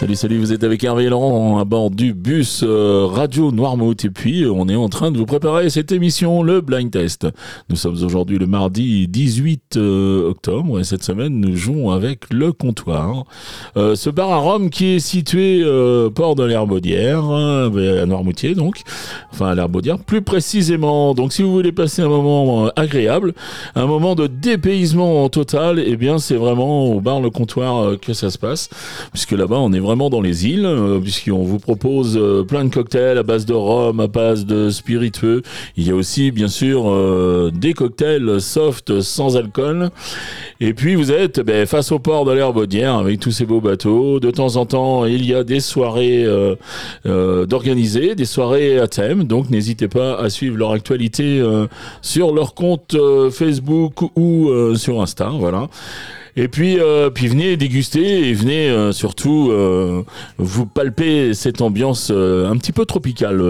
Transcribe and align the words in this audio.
Salut, 0.00 0.16
salut, 0.16 0.38
vous 0.38 0.54
êtes 0.54 0.64
avec 0.64 0.82
Hervé 0.82 1.08
à 1.08 1.64
bord 1.66 1.90
du 1.90 2.14
bus 2.14 2.64
euh, 2.66 3.04
Radio 3.04 3.52
Noirmouth 3.52 4.02
et 4.06 4.08
puis 4.08 4.46
on 4.46 4.66
est 4.66 4.74
en 4.74 4.88
train 4.88 5.10
de 5.10 5.18
vous 5.18 5.26
préparer 5.26 5.68
cette 5.68 5.92
émission, 5.92 6.42
le 6.42 6.62
Blind 6.62 6.90
Test. 6.90 7.26
Nous 7.68 7.76
sommes 7.76 8.02
aujourd'hui 8.02 8.38
le 8.38 8.46
mardi 8.46 9.06
18 9.08 9.76
euh, 9.76 10.30
octobre 10.30 10.80
et 10.80 10.84
cette 10.84 11.04
semaine 11.04 11.38
nous 11.38 11.54
jouons 11.54 11.90
avec 11.90 12.32
le 12.32 12.50
comptoir. 12.54 13.26
Euh, 13.76 13.94
ce 13.94 14.08
bar 14.08 14.30
à 14.30 14.38
Rome 14.38 14.70
qui 14.70 14.86
est 14.86 15.00
situé 15.00 15.62
port 16.14 16.34
de 16.34 16.44
l'Herbaudière, 16.44 17.22
à 17.22 18.06
Noirmoutier 18.06 18.54
donc, 18.54 18.80
enfin 19.32 19.48
à 19.48 19.54
l'Herbaudière 19.54 19.98
plus 19.98 20.22
précisément. 20.22 21.12
Donc 21.12 21.34
si 21.34 21.42
vous 21.42 21.52
voulez 21.52 21.72
passer 21.72 22.00
un 22.00 22.08
moment 22.08 22.68
agréable, 22.74 23.34
un 23.74 23.84
moment 23.84 24.14
de 24.14 24.28
dépaysement 24.28 25.28
total, 25.28 25.78
eh 25.78 25.96
bien 25.96 26.16
c'est 26.16 26.36
vraiment 26.36 26.86
au 26.86 27.02
bar 27.02 27.20
le 27.20 27.28
comptoir 27.28 28.00
que 28.00 28.14
ça 28.14 28.30
se 28.30 28.38
passe, 28.38 28.70
puisque 29.12 29.32
là-bas 29.32 29.58
on 29.58 29.74
est 29.74 29.78
vraiment 29.78 29.89
vraiment 29.90 30.08
dans 30.08 30.20
les 30.20 30.46
îles, 30.46 30.66
euh, 30.66 31.00
puisqu'on 31.00 31.42
vous 31.42 31.58
propose 31.58 32.16
euh, 32.16 32.44
plein 32.44 32.64
de 32.64 32.72
cocktails 32.72 33.18
à 33.18 33.24
base 33.24 33.44
de 33.44 33.54
rhum, 33.54 33.98
à 33.98 34.06
base 34.06 34.46
de 34.46 34.70
spiritueux. 34.70 35.42
Il 35.76 35.84
y 35.84 35.90
a 35.90 35.96
aussi, 35.96 36.30
bien 36.30 36.46
sûr, 36.46 36.88
euh, 36.88 37.50
des 37.52 37.74
cocktails 37.74 38.40
soft 38.40 39.00
sans 39.00 39.36
alcool. 39.36 39.90
Et 40.60 40.74
puis, 40.74 40.94
vous 40.94 41.10
êtes 41.10 41.40
ben, 41.40 41.66
face 41.66 41.90
au 41.90 41.98
port 41.98 42.24
de 42.24 42.30
l'Herbaudière 42.30 42.94
avec 42.94 43.18
tous 43.18 43.32
ces 43.32 43.46
beaux 43.46 43.60
bateaux. 43.60 44.20
De 44.20 44.30
temps 44.30 44.54
en 44.54 44.64
temps, 44.64 45.06
il 45.06 45.26
y 45.26 45.34
a 45.34 45.42
des 45.42 45.58
soirées 45.58 46.24
d'organiser, 47.04 48.14
des 48.14 48.24
soirées 48.26 48.78
à 48.78 48.86
thème. 48.86 49.24
Donc, 49.24 49.50
n'hésitez 49.50 49.88
pas 49.88 50.20
à 50.20 50.30
suivre 50.30 50.56
leur 50.56 50.70
actualité 50.70 51.42
sur 52.00 52.32
leur 52.32 52.54
compte 52.54 52.96
Facebook 53.32 54.02
ou 54.16 54.50
sur 54.76 55.02
Insta. 55.02 55.30
Voilà. 55.32 55.68
Et 56.36 56.48
puis, 56.48 56.78
euh, 56.78 57.10
puis 57.10 57.28
venez 57.28 57.56
déguster 57.56 58.28
et 58.28 58.34
venez 58.34 58.68
euh, 58.68 58.92
surtout 58.92 59.50
euh, 59.50 60.02
vous 60.38 60.66
palper 60.66 61.34
cette 61.34 61.60
ambiance 61.60 62.10
un 62.10 62.56
petit 62.56 62.72
peu 62.72 62.84
tropicale 62.84 63.42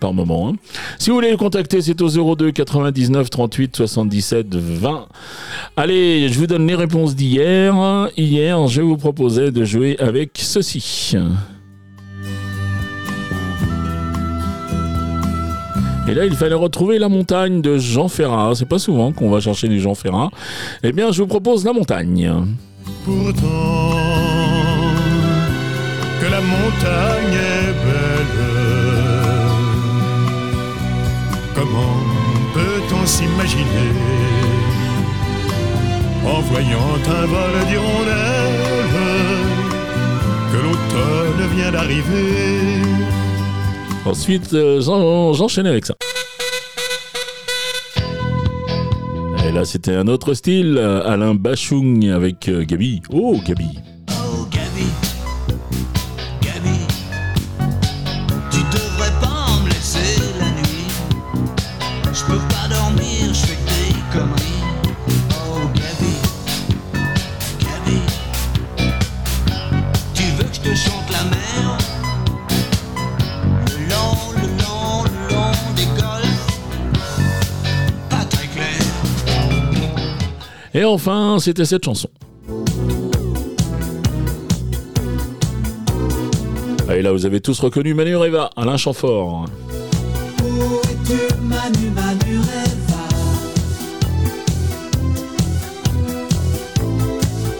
par 0.00 0.12
moment. 0.12 0.48
Hein. 0.48 0.52
Si 0.98 1.10
vous 1.10 1.16
voulez 1.16 1.30
le 1.30 1.36
contacter, 1.36 1.80
c'est 1.82 2.00
au 2.00 2.34
02 2.34 2.52
99 2.52 3.30
38 3.30 3.76
77 3.76 4.54
20. 4.54 5.06
Allez, 5.76 6.28
je 6.28 6.38
vous 6.38 6.46
donne 6.46 6.66
les 6.66 6.74
réponses 6.74 7.14
d'hier. 7.14 8.08
Hier, 8.16 8.66
je 8.66 8.82
vous 8.82 8.96
proposais 8.96 9.50
de 9.50 9.64
jouer 9.64 9.96
avec 9.98 10.30
ceci. 10.34 11.16
Et 16.08 16.14
là, 16.14 16.24
il 16.24 16.36
fallait 16.36 16.54
retrouver 16.54 16.98
la 17.00 17.08
montagne 17.08 17.60
de 17.60 17.78
Jean 17.78 18.06
Ferrat. 18.08 18.52
C'est 18.54 18.68
pas 18.68 18.78
souvent 18.78 19.10
qu'on 19.12 19.28
va 19.28 19.40
chercher 19.40 19.66
du 19.66 19.80
Jean 19.80 19.94
Ferrat. 19.94 20.30
Eh 20.84 20.92
bien, 20.92 21.10
je 21.10 21.22
vous 21.22 21.26
propose 21.26 21.64
la 21.64 21.72
montagne. 21.72 22.30
Pourtant, 23.04 23.42
que 26.20 26.26
la 26.30 26.40
montagne 26.40 27.34
est 27.34 27.72
belle. 27.84 28.46
Comment 31.56 31.96
peut-on 32.54 33.04
s'imaginer 33.04 33.92
en 36.24 36.40
voyant 36.40 36.94
un 37.08 37.26
vol 37.26 37.66
d'hirondelles 37.68 38.94
que 40.52 40.58
l'automne 40.58 41.56
vient 41.56 41.72
d'arriver? 41.72 43.05
Ensuite, 44.06 44.54
euh, 44.54 44.80
j'enchaînais 45.32 45.68
avec 45.68 45.84
ça. 45.84 45.94
Et 49.44 49.52
là, 49.52 49.64
c'était 49.64 49.94
un 49.94 50.06
autre 50.06 50.34
style, 50.34 50.78
Alain 50.78 51.34
Bachung 51.34 52.08
avec 52.10 52.48
euh, 52.48 52.64
Gabi. 52.64 53.02
Oh, 53.10 53.36
Gabi. 53.44 53.78
Oh, 54.10 54.46
Gabi. 54.50 54.86
Gabi. 56.40 56.86
Et 80.76 80.84
enfin, 80.84 81.38
c'était 81.40 81.64
cette 81.64 81.86
chanson. 81.86 82.10
Et 86.94 87.00
là, 87.00 87.12
vous 87.12 87.24
avez 87.24 87.40
tous 87.40 87.58
reconnu 87.60 87.94
Manu 87.94 88.14
Reva, 88.14 88.50
Alain 88.56 88.76
Chamfort. 88.76 89.46
Où 90.42 90.44
es-tu, 90.44 91.34
Manu, 91.40 91.90
Manu 91.94 92.40
Reva 92.40 93.08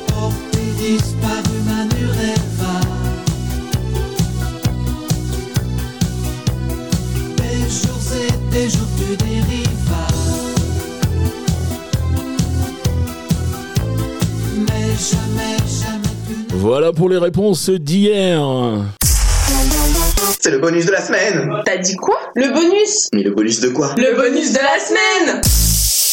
Porté 0.08 0.60
disparu, 0.78 1.56
Manu 1.64 2.06
Reva 2.18 2.80
Des 7.38 7.60
jours 7.70 8.12
et 8.14 8.54
des 8.54 8.68
jours 8.68 8.88
tu 8.98 9.16
dérivas 9.16 9.65
Voilà 16.50 16.92
pour 16.92 17.08
les 17.08 17.18
réponses 17.18 17.70
d'hier. 17.70 18.40
C'est 20.40 20.50
le 20.50 20.58
bonus 20.58 20.86
de 20.86 20.92
la 20.92 21.00
semaine. 21.00 21.48
T'as 21.64 21.76
dit 21.76 21.96
quoi? 21.96 22.16
Le 22.34 22.52
bonus 22.52 23.08
Mais 23.12 23.22
le 23.22 23.30
bonus 23.32 23.60
de 23.60 23.68
quoi? 23.68 23.94
Le 23.96 24.16
bonus 24.16 24.52
de 24.52 24.58
la 24.58 24.78
semaine 24.80 25.40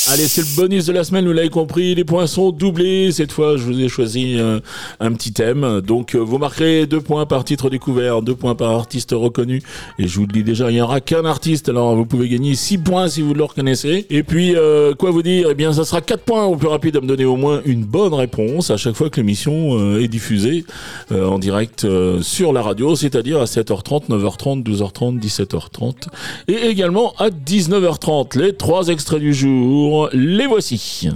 Allez, 0.09 0.27
c'est 0.27 0.41
le 0.41 0.55
bonus 0.57 0.85
de 0.87 0.91
la 0.91 1.05
semaine, 1.05 1.25
vous 1.25 1.31
l'avez 1.31 1.49
compris, 1.49 1.95
les 1.95 2.03
points 2.03 2.27
sont 2.27 2.51
doublés. 2.51 3.13
Cette 3.13 3.31
fois, 3.31 3.55
je 3.55 3.63
vous 3.63 3.79
ai 3.79 3.87
choisi 3.87 4.37
euh, 4.37 4.59
un 4.99 5.13
petit 5.13 5.31
thème. 5.31 5.79
Donc, 5.79 6.13
euh, 6.13 6.17
vous 6.17 6.37
marquerez 6.37 6.85
deux 6.87 6.99
points 6.99 7.25
par 7.25 7.45
titre 7.45 7.69
découvert, 7.69 8.21
deux 8.21 8.35
points 8.35 8.53
par 8.53 8.71
artiste 8.71 9.11
reconnu. 9.13 9.61
Et 9.99 10.09
je 10.09 10.19
vous 10.19 10.25
le 10.25 10.33
dis 10.33 10.43
déjà, 10.43 10.69
il 10.69 10.73
n'y 10.73 10.81
aura 10.81 10.99
qu'un 10.99 11.23
artiste, 11.23 11.69
alors 11.69 11.95
vous 11.95 12.05
pouvez 12.05 12.27
gagner 12.27 12.53
six 12.55 12.77
points 12.77 13.07
si 13.07 13.21
vous 13.21 13.33
le 13.33 13.45
reconnaissez. 13.45 14.05
Et 14.09 14.23
puis, 14.23 14.57
euh, 14.57 14.93
quoi 14.93 15.09
vous 15.11 15.23
dire? 15.23 15.47
Eh 15.51 15.55
bien, 15.55 15.71
ça 15.71 15.85
sera 15.85 16.01
quatre 16.01 16.23
points 16.23 16.43
au 16.43 16.57
plus 16.57 16.67
rapide 16.67 16.97
à 16.97 17.01
me 17.01 17.07
donner 17.07 17.25
au 17.25 17.37
moins 17.37 17.61
une 17.63 17.85
bonne 17.85 18.13
réponse 18.13 18.71
à 18.71 18.77
chaque 18.77 18.95
fois 18.95 19.09
que 19.09 19.21
l'émission 19.21 19.97
est 19.97 20.09
diffusée 20.09 20.65
en 21.11 21.39
direct 21.39 21.87
sur 22.21 22.51
la 22.51 22.61
radio, 22.61 22.97
c'est-à-dire 22.97 23.39
à 23.39 23.45
7h30, 23.45 24.09
9h30, 24.09 24.63
12h30, 24.63 25.21
17h30 25.21 26.07
et 26.49 26.67
également 26.67 27.13
à 27.19 27.29
19h30. 27.29 28.37
Les 28.37 28.53
trois 28.53 28.89
extraits 28.89 29.21
du 29.21 29.33
jour 29.33 29.92
les 30.13 30.47
voici. 30.47 31.09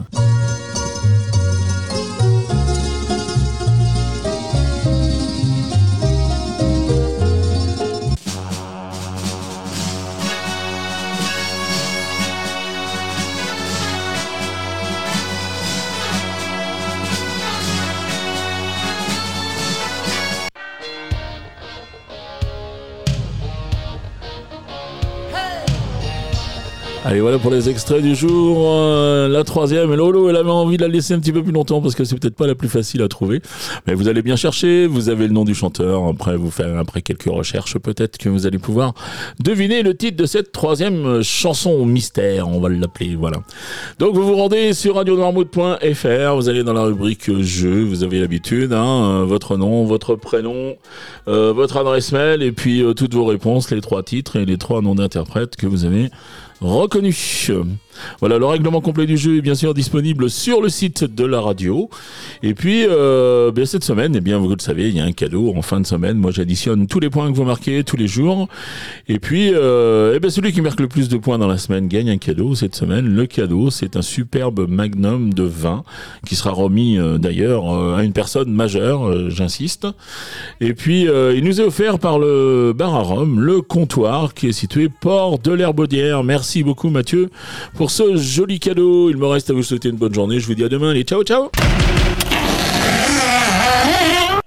Allez, 27.05 27.21
voilà 27.21 27.37
pour 27.37 27.51
les 27.51 27.69
extraits 27.69 28.01
du 28.01 28.15
jour. 28.15 28.57
Euh, 28.65 29.29
la 29.29 29.43
troisième, 29.43 29.93
Lolo, 29.93 30.29
elle 30.29 30.35
avait 30.35 30.49
envie 30.49 30.77
de 30.77 30.81
la 30.81 30.87
laisser 30.87 31.13
un 31.13 31.19
petit 31.19 31.31
peu 31.31 31.41
plus 31.41 31.53
longtemps 31.53 31.79
parce 31.79 31.95
que 31.95 32.03
c'est 32.03 32.19
peut-être 32.19 32.35
pas 32.35 32.47
la 32.47 32.55
plus 32.55 32.67
facile 32.67 33.01
à 33.01 33.07
trouver. 33.07 33.41
Mais 33.85 33.93
vous 33.93 34.09
allez 34.09 34.21
bien 34.21 34.35
chercher, 34.35 34.87
vous 34.87 35.07
avez 35.07 35.27
le 35.27 35.33
nom 35.33 35.45
du 35.45 35.55
chanteur. 35.55 36.05
Après, 36.07 36.35
vous 36.35 36.51
faire 36.51 36.77
après 36.77 37.01
quelques 37.01 37.29
recherches, 37.29 37.77
peut-être 37.77 38.17
que 38.17 38.29
vous 38.29 38.45
allez 38.45 38.57
pouvoir 38.57 38.93
deviner 39.39 39.83
le 39.83 39.95
titre 39.95 40.17
de 40.17 40.25
cette 40.25 40.51
troisième 40.51 41.21
chanson 41.21 41.85
mystère, 41.85 42.49
on 42.49 42.59
va 42.59 42.67
l'appeler. 42.67 43.15
Voilà. 43.15 43.37
Donc, 43.99 44.13
vous 44.13 44.25
vous 44.25 44.35
rendez 44.35 44.73
sur 44.73 44.95
radionormouth.fr, 44.95 46.35
vous 46.35 46.49
allez 46.49 46.63
dans 46.63 46.73
la 46.73 46.83
rubrique 46.83 47.31
jeu, 47.41 47.83
vous 47.83 48.03
avez 48.03 48.19
l'habitude, 48.19 48.73
hein, 48.73 49.21
euh, 49.21 49.23
votre 49.23 49.55
nom, 49.55 49.85
votre 49.85 50.15
prénom, 50.15 50.75
euh, 51.27 51.53
votre 51.53 51.77
adresse 51.77 52.11
mail 52.11 52.43
et 52.43 52.51
puis 52.51 52.83
toutes 52.95 53.13
vos 53.13 53.25
réponses, 53.25 53.71
les 53.71 53.81
trois 53.81 54.03
titres 54.03 54.35
et 54.35 54.45
les 54.45 54.57
trois 54.57 54.81
noms 54.81 54.95
d'interprètes 54.95 55.55
que 55.55 55.67
vous 55.67 55.85
avez 55.85 56.09
reconnu. 56.61 57.13
Voilà, 58.19 58.37
le 58.37 58.45
règlement 58.45 58.81
complet 58.81 59.05
du 59.05 59.17
jeu 59.17 59.37
est 59.37 59.41
bien 59.41 59.55
sûr 59.55 59.73
disponible 59.73 60.29
sur 60.29 60.61
le 60.61 60.69
site 60.69 61.03
de 61.03 61.25
la 61.25 61.41
radio. 61.41 61.89
Et 62.43 62.53
puis, 62.53 62.85
euh, 62.87 63.51
bien, 63.51 63.65
cette 63.65 63.83
semaine, 63.83 64.15
eh 64.15 64.21
bien, 64.21 64.37
vous 64.37 64.49
le 64.49 64.55
savez, 64.59 64.89
il 64.89 64.95
y 64.95 64.99
a 64.99 65.03
un 65.03 65.11
cadeau 65.11 65.53
en 65.55 65.61
fin 65.61 65.79
de 65.79 65.85
semaine. 65.85 66.17
Moi, 66.17 66.31
j'additionne 66.31 66.87
tous 66.87 66.99
les 66.99 67.09
points 67.09 67.31
que 67.31 67.35
vous 67.35 67.43
marquez 67.43 67.83
tous 67.83 67.97
les 67.97 68.07
jours. 68.07 68.47
Et 69.07 69.19
puis, 69.19 69.51
euh, 69.53 70.13
eh 70.15 70.19
bien, 70.19 70.29
celui 70.29 70.51
qui 70.51 70.61
marque 70.61 70.79
le 70.79 70.87
plus 70.87 71.09
de 71.09 71.17
points 71.17 71.37
dans 71.37 71.47
la 71.47 71.57
semaine 71.57 71.87
gagne 71.87 72.09
un 72.09 72.17
cadeau 72.17 72.55
cette 72.55 72.75
semaine. 72.75 73.07
Le 73.07 73.25
cadeau, 73.25 73.69
c'est 73.69 73.95
un 73.95 74.01
superbe 74.01 74.67
magnum 74.69 75.33
de 75.33 75.43
vin 75.43 75.83
qui 76.25 76.35
sera 76.35 76.51
remis 76.51 76.97
euh, 76.97 77.17
d'ailleurs 77.17 77.73
euh, 77.73 77.95
à 77.95 78.03
une 78.03 78.13
personne 78.13 78.51
majeure, 78.51 79.29
j'insiste. 79.29 79.87
Et 80.61 80.73
puis, 80.73 81.07
il 81.07 81.43
nous 81.43 81.61
est 81.61 81.63
offert 81.63 81.99
par 81.99 82.19
le 82.19 82.73
bar 82.75 82.95
à 82.95 83.01
Rome, 83.01 83.39
le 83.39 83.61
comptoir 83.61 84.33
qui 84.33 84.47
est 84.47 84.51
situé 84.51 84.89
port 84.89 85.39
de 85.39 85.51
l'Herbaudière. 85.51 86.23
Merci 86.47 86.63
beaucoup 86.63 86.89
Mathieu 86.89 87.29
pour 87.75 87.91
ce 87.91 88.15
joli 88.15 88.61
cadeau. 88.61 89.09
Il 89.09 89.17
me 89.17 89.25
reste 89.25 89.49
à 89.49 89.53
vous 89.53 89.63
souhaiter 89.63 89.89
une 89.89 89.97
bonne 89.97 90.13
journée. 90.13 90.39
Je 90.39 90.47
vous 90.47 90.55
dis 90.55 90.63
à 90.63 90.69
demain. 90.69 90.91
Allez, 90.91 91.03
ciao, 91.03 91.21
ciao 91.21 91.49